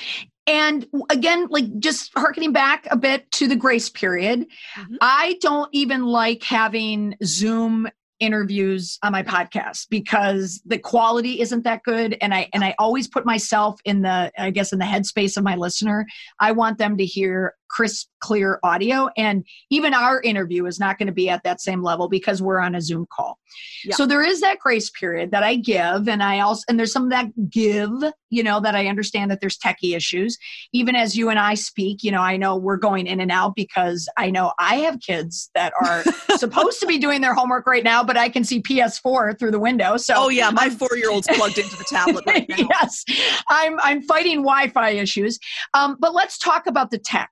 [0.48, 4.94] And again, like just harkening back a bit to the grace period, mm-hmm.
[5.02, 7.86] I don't even like having Zoom
[8.18, 13.06] interviews on my podcast because the quality isn't that good and i and i always
[13.06, 16.04] put myself in the i guess in the headspace of my listener
[16.40, 19.08] i want them to hear crisp, clear audio.
[19.16, 22.60] And even our interview is not going to be at that same level because we're
[22.60, 23.38] on a Zoom call.
[23.84, 23.94] Yeah.
[23.94, 26.08] So there is that grace period that I give.
[26.08, 27.90] And I also, and there's some of that give,
[28.30, 30.38] you know, that I understand that there's techie issues.
[30.72, 33.54] Even as you and I speak, you know, I know we're going in and out
[33.54, 36.02] because I know I have kids that are
[36.36, 39.60] supposed to be doing their homework right now, but I can see PS4 through the
[39.60, 39.96] window.
[39.96, 42.68] So, oh, yeah, my four year old's plugged into the tablet right now.
[42.70, 43.04] yes,
[43.48, 45.38] I'm, I'm fighting Wi Fi issues.
[45.74, 47.30] Um, but let's talk about the tech.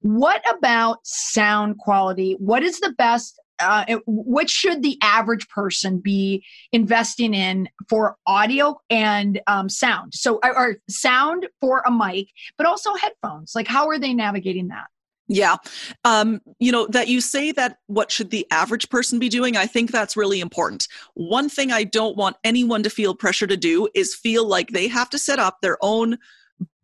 [0.00, 2.36] What about sound quality?
[2.38, 3.40] What is the best?
[3.58, 10.14] Uh, what should the average person be investing in for audio and um, sound?
[10.14, 13.52] So, or sound for a mic, but also headphones.
[13.54, 14.86] Like, how are they navigating that?
[15.30, 15.58] Yeah.
[16.04, 19.64] Um, you know, that you say that what should the average person be doing, I
[19.64, 20.88] think that's really important.
[21.14, 24.88] One thing I don't want anyone to feel pressure to do is feel like they
[24.88, 26.18] have to set up their own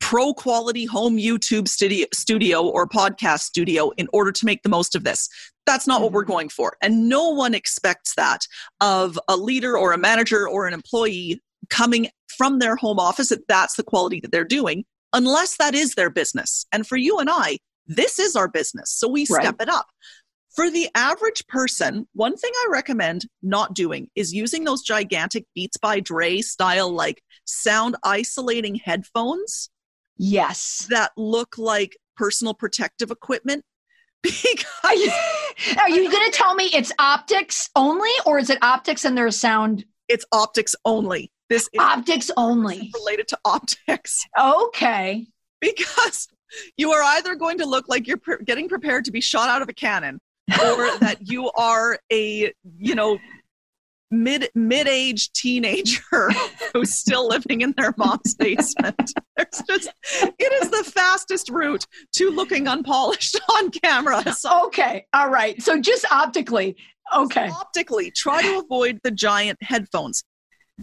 [0.01, 4.95] pro quality home YouTube studio, studio or podcast studio in order to make the most
[4.95, 5.29] of this.
[5.67, 6.05] That's not mm-hmm.
[6.05, 6.33] what we're mm-hmm.
[6.33, 6.77] going for.
[6.81, 8.47] And no one expects that
[8.81, 12.09] of a leader or a manager or an employee coming
[12.39, 16.11] from their home office that that's the quality that they're doing unless that is their
[16.11, 16.67] business.
[16.73, 18.91] And for you and I, this is our business.
[18.91, 19.43] So we right.
[19.43, 19.87] step it up.
[20.57, 25.77] For the average person, one thing I recommend not doing is using those gigantic Beats
[25.77, 29.71] by Dre style, like sound isolating headphones
[30.19, 30.87] Yes.
[30.91, 33.65] That look like personal protective equipment.
[34.23, 35.13] Because are you,
[35.79, 39.37] are you going to tell me it's optics only, or is it optics and there's
[39.37, 39.85] sound?
[40.09, 41.31] It's optics only.
[41.49, 44.25] This optics only related to optics.
[44.39, 45.27] Okay.
[45.61, 46.29] Because
[46.77, 49.63] you are either going to look like you're pre- getting prepared to be shot out
[49.63, 53.19] of a cannon or that you are a, you know,
[54.11, 56.31] mid mid-aged teenager
[56.73, 59.13] who's still living in their mom's basement.
[59.37, 64.33] There's just it is the fastest route to looking unpolished on camera.
[64.35, 65.61] So okay, all right.
[65.63, 66.77] So just optically,
[67.15, 67.49] okay.
[67.49, 70.25] Just optically, try to avoid the giant headphones.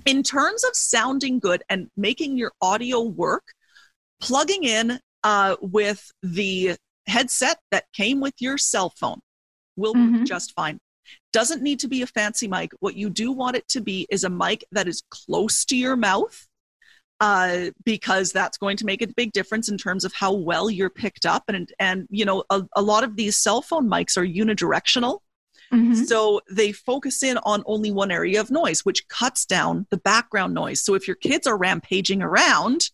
[0.06, 3.44] In terms of sounding good and making your audio work,
[4.20, 9.20] plugging in uh, with the headset that came with your cell phone
[9.76, 10.20] will mm-hmm.
[10.20, 10.80] work just fine.
[11.32, 12.72] Doesn't need to be a fancy mic.
[12.80, 15.96] What you do want it to be is a mic that is close to your
[15.96, 16.48] mouth.
[17.20, 20.90] Uh, because that's going to make a big difference in terms of how well you're
[20.90, 21.44] picked up.
[21.48, 25.20] And, and you know, a, a lot of these cell phone mics are unidirectional.
[25.72, 26.04] Mm-hmm.
[26.04, 30.54] So they focus in on only one area of noise, which cuts down the background
[30.54, 30.84] noise.
[30.84, 32.90] So if your kids are rampaging around,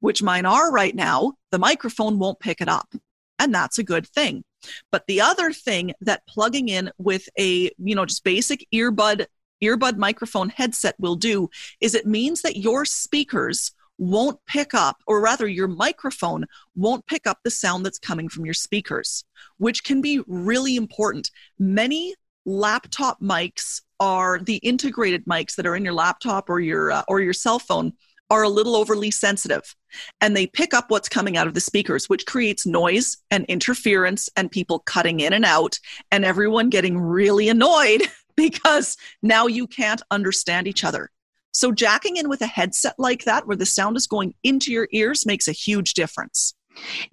[0.00, 2.88] which mine are right now, the microphone won't pick it up.
[3.38, 4.44] And that's a good thing.
[4.90, 9.26] But the other thing that plugging in with a, you know, just basic earbud
[9.62, 11.48] earbud microphone headset will do
[11.80, 16.46] is it means that your speakers won't pick up, or rather, your microphone
[16.76, 19.24] won't pick up the sound that's coming from your speakers,
[19.56, 21.30] which can be really important.
[21.58, 27.02] Many laptop mics are the integrated mics that are in your laptop or your uh,
[27.08, 27.92] or your cell phone
[28.30, 29.74] are a little overly sensitive
[30.20, 34.28] and they pick up what's coming out of the speakers, which creates noise and interference
[34.36, 35.78] and people cutting in and out
[36.10, 38.02] and everyone getting really annoyed
[38.36, 41.10] because now you can't understand each other.
[41.52, 44.86] So, jacking in with a headset like that, where the sound is going into your
[44.92, 46.54] ears, makes a huge difference.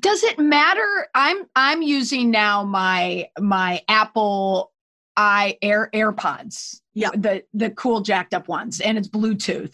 [0.01, 1.08] Does it matter?
[1.15, 4.71] I'm I'm using now my my Apple
[5.17, 7.10] i Air AirPods yeah.
[7.13, 9.73] the the cool jacked up ones and it's bluetooth.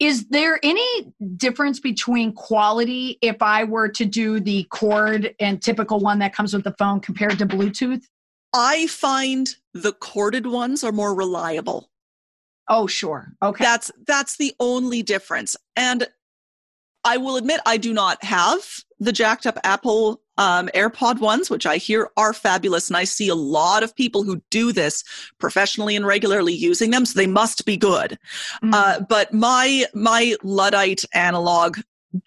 [0.00, 6.00] Is there any difference between quality if i were to do the cord and typical
[6.00, 8.02] one that comes with the phone compared to bluetooth?
[8.52, 11.90] I find the corded ones are more reliable.
[12.68, 13.34] Oh sure.
[13.42, 13.62] Okay.
[13.62, 15.56] That's that's the only difference.
[15.76, 16.08] And
[17.04, 18.64] i will admit i do not have
[18.98, 22.88] the jacked up apple um, AirPod ones, which I hear are fabulous.
[22.88, 25.04] And I see a lot of people who do this
[25.38, 27.06] professionally and regularly using them.
[27.06, 28.18] So they must be good.
[28.62, 28.74] Mm-hmm.
[28.74, 31.78] Uh, but my, my Luddite analog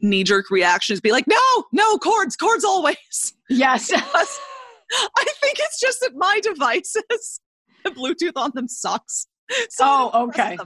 [0.02, 3.34] knee jerk reaction is be like, no, no, cords, cords always.
[3.50, 3.91] Yes.
[3.93, 7.41] I think it's just that my devices,
[7.84, 9.28] the Bluetooth on them sucks.
[9.70, 10.58] So oh, okay.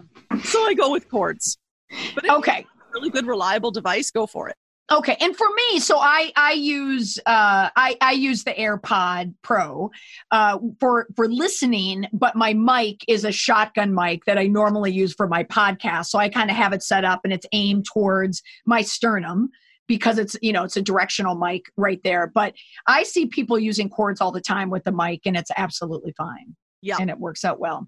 [0.43, 1.57] So I go with cords.
[2.15, 2.65] But okay.
[2.93, 4.55] really good, reliable device, go for it.
[4.91, 9.89] Okay, and for me, so I I use uh, I I use the AirPod Pro
[10.31, 15.13] uh, for for listening, but my mic is a shotgun mic that I normally use
[15.13, 16.07] for my podcast.
[16.07, 19.49] So I kind of have it set up and it's aimed towards my sternum
[19.87, 22.27] because it's you know it's a directional mic right there.
[22.27, 22.53] But
[22.85, 26.55] I see people using cords all the time with the mic, and it's absolutely fine.
[26.81, 27.87] Yeah, and it works out well.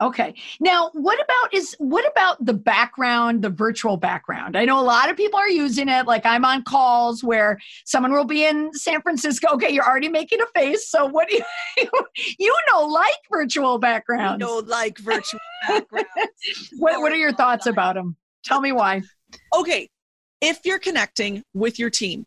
[0.00, 0.34] Okay.
[0.60, 4.56] Now, what about is what about the background, the virtual background?
[4.56, 6.06] I know a lot of people are using it.
[6.06, 9.54] Like I'm on calls where someone will be in San Francisco.
[9.54, 10.88] Okay, you're already making a face.
[10.88, 11.90] So what do you
[12.38, 14.40] you know like virtual backgrounds?
[14.40, 16.08] You know like virtual backgrounds.
[16.78, 18.16] what what are your thoughts about them?
[18.44, 19.02] Tell me why.
[19.56, 19.88] Okay.
[20.40, 22.24] If you're connecting with your team,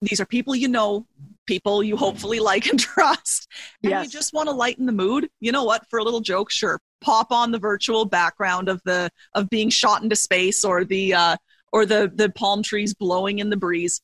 [0.00, 1.06] these are people you know,
[1.46, 3.48] people you hopefully like and trust,
[3.82, 4.04] and yes.
[4.04, 5.28] you just want to lighten the mood.
[5.40, 5.88] You know what?
[5.88, 10.02] For a little joke, sure, pop on the virtual background of the of being shot
[10.02, 11.36] into space or the uh,
[11.72, 14.00] or the the palm trees blowing in the breeze.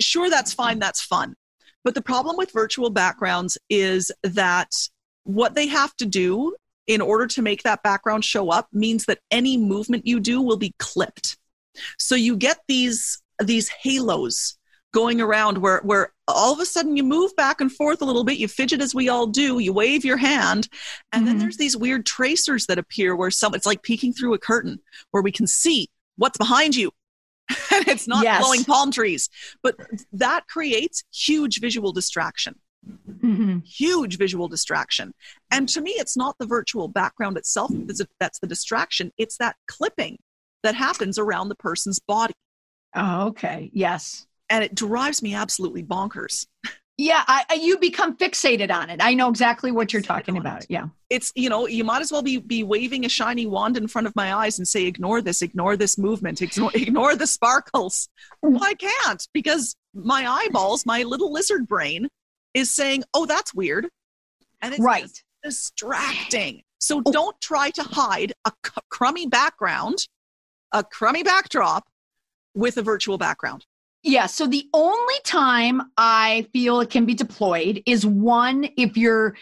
[0.00, 0.78] Sure, that's fine.
[0.78, 1.34] That's fun.
[1.84, 4.70] But the problem with virtual backgrounds is that
[5.24, 6.54] what they have to do
[6.86, 10.56] in order to make that background show up means that any movement you do will
[10.56, 11.38] be clipped.
[11.98, 14.56] So you get these these halos
[14.92, 18.24] going around where where all of a sudden you move back and forth a little
[18.24, 20.68] bit you fidget as we all do you wave your hand
[21.12, 21.26] and mm-hmm.
[21.26, 24.78] then there's these weird tracers that appear where some it's like peeking through a curtain
[25.10, 26.90] where we can see what's behind you.
[27.74, 28.40] And it's not yes.
[28.42, 29.28] blowing palm trees.
[29.62, 29.76] But
[30.12, 32.54] that creates huge visual distraction.
[33.08, 33.60] Mm-hmm.
[33.60, 35.14] huge visual distraction.
[35.52, 37.70] And to me it's not the virtual background itself
[38.18, 39.12] that's the distraction.
[39.18, 40.18] It's that clipping
[40.64, 42.34] that happens around the person's body.
[42.94, 43.70] Oh okay.
[43.72, 46.46] Yes and it drives me absolutely bonkers.
[46.98, 49.00] Yeah, I, I, you become fixated on it.
[49.02, 50.64] I know exactly what you're talking about.
[50.64, 50.66] It.
[50.68, 53.88] Yeah, it's you know you might as well be be waving a shiny wand in
[53.88, 58.10] front of my eyes and say ignore this, ignore this movement, ignore, ignore the sparkles.
[58.42, 62.08] Well, I can't because my eyeballs, my little lizard brain,
[62.52, 63.88] is saying, "Oh, that's weird,"
[64.60, 65.10] and it's right
[65.42, 66.62] distracting.
[66.78, 67.10] So oh.
[67.10, 70.06] don't try to hide a c- crummy background,
[70.72, 71.88] a crummy backdrop
[72.54, 73.64] with a virtual background.
[74.02, 74.26] Yeah.
[74.26, 79.36] So the only time I feel it can be deployed is one if you're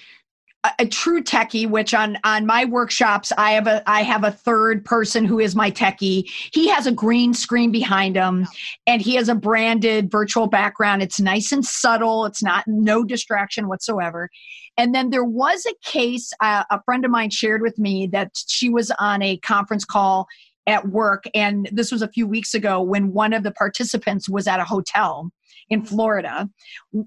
[0.64, 4.30] a, a true techie, which on on my workshops I have a I have a
[4.30, 6.30] third person who is my techie.
[6.52, 8.46] He has a green screen behind him,
[8.86, 11.02] and he has a branded virtual background.
[11.02, 12.26] It's nice and subtle.
[12.26, 14.28] It's not no distraction whatsoever.
[14.76, 18.32] And then there was a case uh, a friend of mine shared with me that
[18.34, 20.28] she was on a conference call
[20.70, 21.24] at work.
[21.34, 24.64] And this was a few weeks ago when one of the participants was at a
[24.64, 25.30] hotel
[25.68, 26.48] in Florida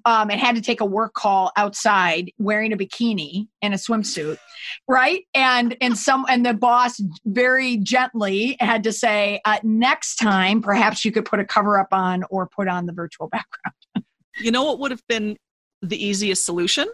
[0.06, 4.38] um, and had to take a work call outside wearing a bikini and a swimsuit,
[4.88, 5.26] right?
[5.34, 11.04] And and some and the boss very gently had to say, uh, next time perhaps
[11.04, 14.06] you could put a cover up on or put on the virtual background.
[14.40, 15.38] you know what would have been
[15.82, 16.88] the easiest solution?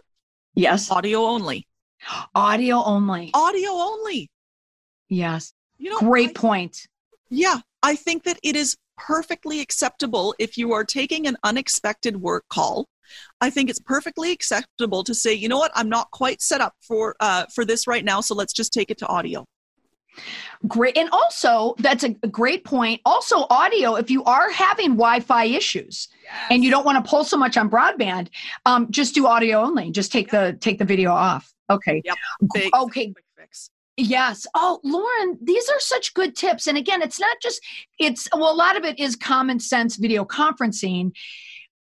[0.55, 1.67] Yes, audio only.
[2.33, 3.29] Audio only.
[3.33, 4.31] Audio only.
[5.09, 5.53] Yes.
[5.79, 6.87] You know, great I, point.
[7.29, 12.45] Yeah, I think that it is perfectly acceptable if you are taking an unexpected work
[12.49, 12.87] call.
[13.41, 16.75] I think it's perfectly acceptable to say, you know what, I'm not quite set up
[16.81, 19.45] for uh, for this right now, so let's just take it to audio.
[20.67, 20.97] Great.
[20.97, 22.99] And also, that's a great point.
[23.05, 26.33] Also, audio, if you are having Wi Fi issues yes.
[26.51, 28.27] and you don't want to pull so much on broadband,
[28.65, 29.91] um, just do audio only.
[29.91, 30.53] Just take yep.
[30.53, 31.53] the take the video off.
[31.69, 32.01] Okay.
[32.03, 32.17] Yep.
[32.55, 33.13] Okay.
[33.99, 34.47] Yes.
[34.55, 36.67] Oh, Lauren, these are such good tips.
[36.67, 37.61] And again, it's not just,
[37.99, 41.11] it's, well, a lot of it is common sense video conferencing.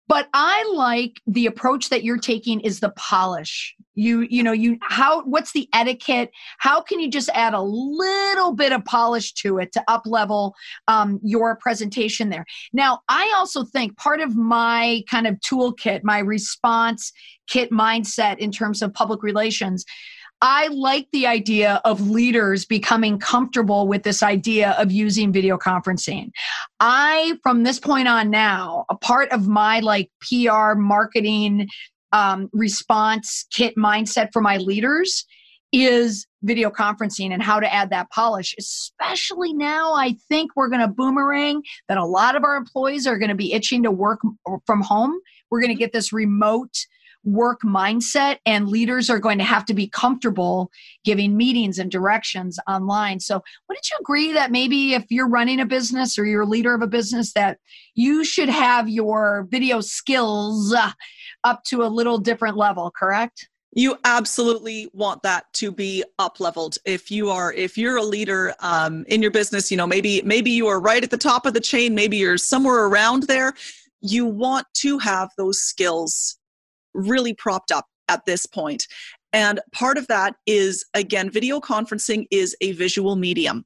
[0.08, 3.76] But I like the approach that you're taking is the polish.
[3.94, 6.32] You, you know, you, how, what's the etiquette?
[6.58, 10.56] How can you just add a little bit of polish to it to up level
[10.88, 12.46] um, your presentation there?
[12.74, 17.14] Now, I also think part of my kind of toolkit, my response
[17.48, 19.86] kit mindset in terms of public relations,
[20.42, 26.32] I like the idea of leaders becoming comfortable with this idea of using video conferencing.
[26.80, 31.68] I, from this point on now, a part of my like PR marketing
[32.12, 35.26] um, response kit mindset for my leaders
[35.72, 39.94] is video conferencing and how to add that polish, especially now.
[39.94, 43.36] I think we're going to boomerang that a lot of our employees are going to
[43.36, 44.20] be itching to work
[44.66, 45.18] from home.
[45.50, 46.76] We're going to get this remote
[47.24, 50.72] work mindset and leaders are going to have to be comfortable
[51.04, 53.20] giving meetings and directions online.
[53.20, 56.74] So wouldn't you agree that maybe if you're running a business or you're a leader
[56.74, 57.60] of a business that
[57.96, 60.92] you should have your video skills uh,
[61.44, 63.48] up to a little different level correct?
[63.74, 68.54] You absolutely want that to be up leveled if you are if you're a leader
[68.60, 71.54] um, in your business you know maybe maybe you are right at the top of
[71.54, 73.54] the chain maybe you're somewhere around there
[74.02, 76.38] you want to have those skills
[76.94, 78.88] really propped up at this point.
[79.34, 83.66] And part of that is, again, video conferencing is a visual medium.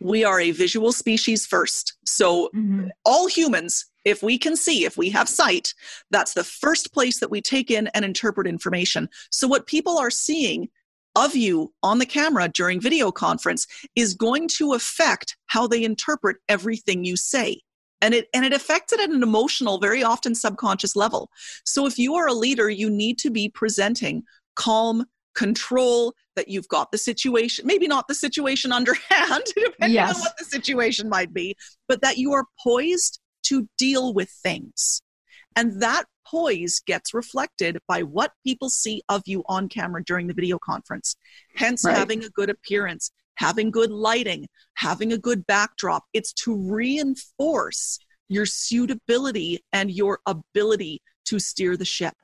[0.00, 1.96] We are a visual species first.
[2.04, 2.88] So, mm-hmm.
[3.04, 5.72] all humans, if we can see, if we have sight,
[6.10, 9.08] that's the first place that we take in and interpret information.
[9.30, 10.68] So, what people are seeing
[11.16, 16.38] of you on the camera during video conference is going to affect how they interpret
[16.48, 17.60] everything you say
[18.00, 21.30] and it and it affects it at an emotional very often subconscious level
[21.64, 24.22] so if you are a leader you need to be presenting
[24.56, 30.16] calm control that you've got the situation maybe not the situation underhand depending yes.
[30.16, 31.56] on what the situation might be
[31.88, 35.02] but that you are poised to deal with things
[35.56, 40.34] and that poise gets reflected by what people see of you on camera during the
[40.34, 41.16] video conference
[41.56, 41.96] hence right.
[41.96, 46.04] having a good appearance having good lighting, having a good backdrop.
[46.12, 47.98] It's to reinforce
[48.28, 52.14] your suitability and your ability to steer the ship.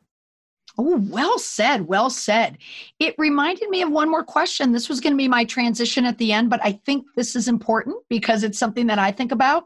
[0.78, 1.86] Oh, well said.
[1.86, 2.58] Well said.
[2.98, 4.72] It reminded me of one more question.
[4.72, 7.48] This was going to be my transition at the end, but I think this is
[7.48, 9.64] important because it's something that I think about.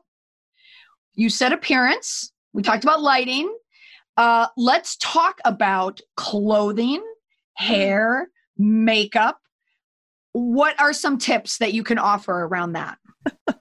[1.14, 3.54] You said appearance, we talked about lighting.
[4.16, 7.02] Uh, let's talk about clothing,
[7.54, 9.38] hair, makeup,
[10.34, 12.98] what are some tips that you can offer around that?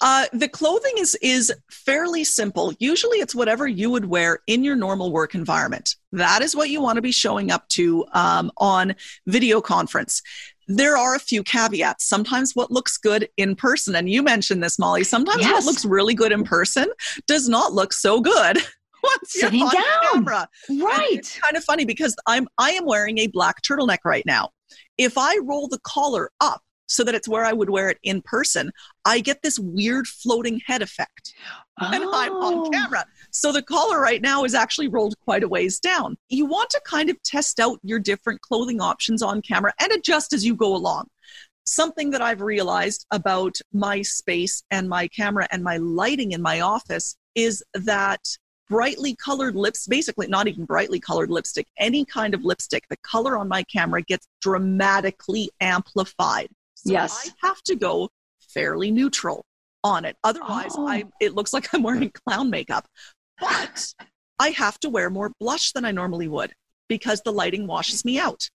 [0.00, 2.74] uh, the clothing is is fairly simple.
[2.78, 5.94] Usually, it's whatever you would wear in your normal work environment.
[6.12, 8.96] That is what you want to be showing up to um, on
[9.26, 10.22] video conference.
[10.66, 12.06] There are a few caveats.
[12.06, 15.04] Sometimes what looks good in person, and you mentioned this, Molly.
[15.04, 15.52] Sometimes yes.
[15.52, 16.90] what looks really good in person
[17.26, 18.58] does not look so good
[19.02, 20.12] once Sitting down.
[20.12, 20.48] camera.
[20.68, 21.08] Right.
[21.10, 24.50] And it's kind of funny because I'm I am wearing a black turtleneck right now.
[24.96, 28.22] If I roll the collar up so that it's where I would wear it in
[28.22, 28.72] person,
[29.04, 31.34] I get this weird floating head effect.
[31.80, 31.90] Oh.
[31.92, 32.70] And I'm on oh.
[32.70, 33.04] camera.
[33.30, 36.16] So the collar right now is actually rolled quite a ways down.
[36.28, 40.32] You want to kind of test out your different clothing options on camera and adjust
[40.32, 41.08] as you go along.
[41.64, 46.60] Something that I've realized about my space and my camera and my lighting in my
[46.60, 48.26] office is that
[48.68, 53.36] brightly colored lips, basically not even brightly colored lipstick, any kind of lipstick, the color
[53.36, 56.48] on my camera gets dramatically amplified.
[56.74, 57.30] So yes.
[57.30, 58.08] I have to go
[58.40, 59.44] fairly neutral
[59.84, 60.16] on it.
[60.24, 60.86] Otherwise, oh.
[60.86, 62.86] I it looks like I'm wearing clown makeup.
[63.40, 63.94] But
[64.38, 66.52] I have to wear more blush than I normally would
[66.88, 68.48] because the lighting washes me out.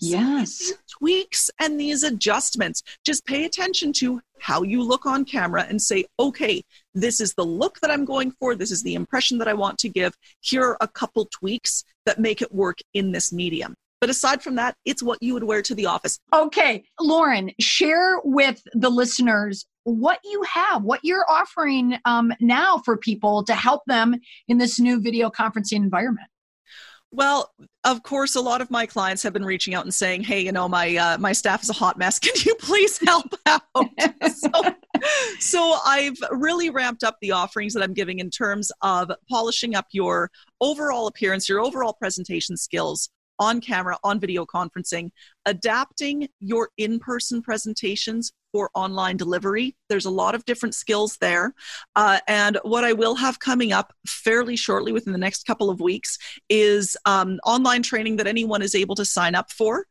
[0.00, 0.72] Yes.
[0.98, 2.82] Tweaks and these adjustments.
[3.04, 6.62] Just pay attention to how you look on camera and say, okay,
[6.94, 8.54] this is the look that I'm going for.
[8.54, 10.14] This is the impression that I want to give.
[10.40, 13.74] Here are a couple tweaks that make it work in this medium.
[14.00, 16.20] But aside from that, it's what you would wear to the office.
[16.32, 22.96] Okay, Lauren, share with the listeners what you have, what you're offering um, now for
[22.96, 24.14] people to help them
[24.46, 26.28] in this new video conferencing environment.
[27.10, 27.54] Well,
[27.84, 30.52] of course, a lot of my clients have been reaching out and saying, "Hey, you
[30.52, 32.18] know, my uh, my staff is a hot mess.
[32.18, 33.62] Can you please help out?"
[34.36, 34.50] so,
[35.38, 39.86] so I've really ramped up the offerings that I'm giving in terms of polishing up
[39.92, 40.30] your
[40.60, 45.10] overall appearance, your overall presentation skills, on camera, on video conferencing,
[45.46, 49.76] adapting your in person presentations for online delivery.
[49.88, 51.54] There's a lot of different skills there.
[51.96, 55.80] Uh, and what I will have coming up fairly shortly within the next couple of
[55.80, 56.18] weeks
[56.48, 59.84] is um, online training that anyone is able to sign up for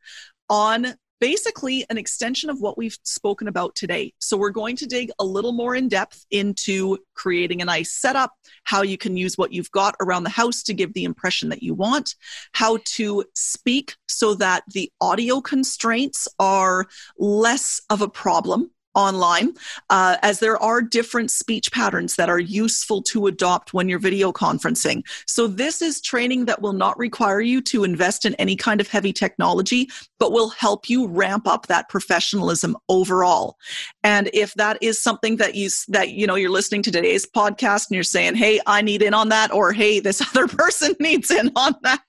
[0.50, 4.12] on basically an extension of what we've spoken about today.
[4.18, 8.32] So, we're going to dig a little more in depth into creating a nice setup,
[8.64, 11.62] how you can use what you've got around the house to give the impression that
[11.62, 12.14] you want,
[12.52, 16.86] how to speak so that the audio constraints are
[17.18, 19.54] less of a problem online,
[19.90, 24.32] uh, as there are different speech patterns that are useful to adopt when you're video
[24.32, 25.06] conferencing.
[25.26, 28.88] So, this is training that will not require you to invest in any kind of
[28.88, 29.88] heavy technology,
[30.18, 33.56] but will help you ramp up that professionalism overall.
[34.02, 37.88] And if that is something that you that you know you're listening to today's podcast
[37.88, 41.30] and you're saying, "Hey, I need in on that," or "Hey, this other person needs
[41.30, 42.02] in on that,"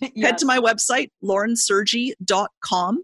[0.00, 0.10] yes.
[0.24, 3.02] head to my website laurensergy.com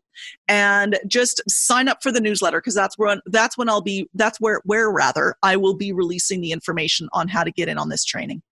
[0.49, 4.41] and just sign up for the newsletter because that's when that's when I'll be that's
[4.41, 7.89] where where rather I will be releasing the information on how to get in on
[7.89, 8.43] this training.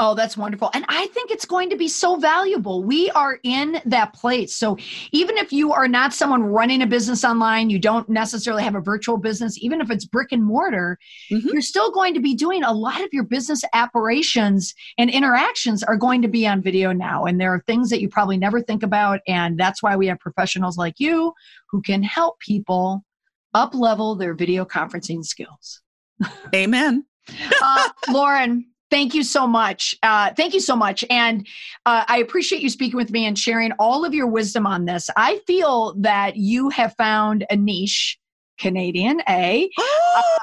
[0.00, 0.70] Oh, that's wonderful.
[0.74, 2.84] And I think it's going to be so valuable.
[2.84, 4.54] We are in that place.
[4.54, 4.78] So
[5.10, 8.80] even if you are not someone running a business online, you don't necessarily have a
[8.80, 11.00] virtual business, even if it's brick and mortar,
[11.32, 11.48] mm-hmm.
[11.48, 15.96] you're still going to be doing a lot of your business operations and interactions are
[15.96, 17.24] going to be on video now.
[17.24, 19.18] And there are things that you probably never think about.
[19.26, 21.32] And that's why we have professionals like you
[21.70, 23.04] who can help people
[23.52, 25.80] up level their video conferencing skills.
[26.54, 27.04] Amen.
[27.60, 29.94] uh, Lauren, Thank you so much.
[30.02, 31.04] Uh, thank you so much.
[31.10, 31.46] And
[31.84, 35.10] uh, I appreciate you speaking with me and sharing all of your wisdom on this.
[35.16, 38.18] I feel that you have found a niche
[38.58, 39.68] Canadian A.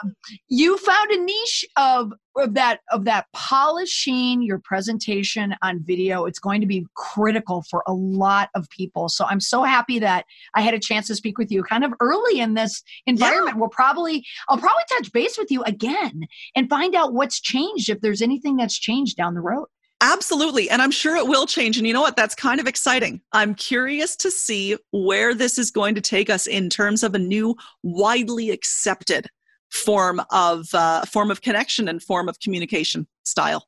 [0.03, 0.15] um,
[0.47, 6.25] you found a niche of, of that of that polishing your presentation on video.
[6.25, 9.09] It's going to be critical for a lot of people.
[9.09, 11.93] So I'm so happy that I had a chance to speak with you kind of
[11.99, 13.55] early in this environment.
[13.55, 13.59] Yeah.
[13.59, 18.01] We'll probably I'll probably touch base with you again and find out what's changed if
[18.01, 19.67] there's anything that's changed down the road.
[20.01, 20.69] Absolutely.
[20.69, 21.77] And I'm sure it will change.
[21.77, 22.15] And you know what?
[22.15, 23.21] That's kind of exciting.
[23.31, 27.19] I'm curious to see where this is going to take us in terms of a
[27.19, 29.27] new, widely accepted
[29.71, 33.67] form of uh, form of connection and form of communication style.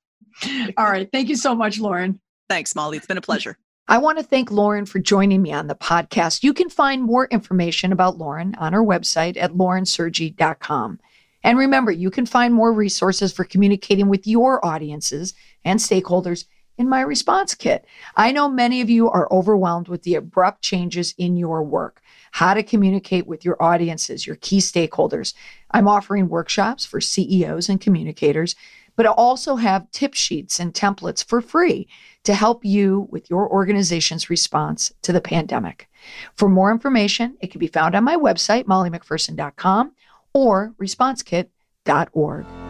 [0.78, 1.10] All right.
[1.12, 2.20] Thank you so much, Lauren.
[2.50, 2.98] Thanks, Molly.
[2.98, 3.58] It's been a pleasure.
[3.90, 6.44] I want to thank Lauren for joining me on the podcast.
[6.44, 11.00] You can find more information about Lauren on her website at laurensergy.com.
[11.44, 15.34] And remember, you can find more resources for communicating with your audiences
[15.68, 16.46] and stakeholders
[16.78, 17.86] in my response kit.
[18.16, 22.02] I know many of you are overwhelmed with the abrupt changes in your work,
[22.32, 25.34] how to communicate with your audiences, your key stakeholders.
[25.72, 28.56] I'm offering workshops for CEOs and communicators,
[28.96, 31.88] but I also have tip sheets and templates for free
[32.24, 35.88] to help you with your organization's response to the pandemic.
[36.36, 39.94] For more information, it can be found on my website, mollymcpherson.com
[40.34, 42.67] or responsekit.org.